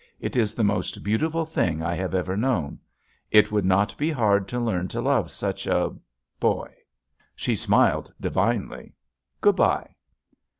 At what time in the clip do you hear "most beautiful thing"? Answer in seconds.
0.63-1.83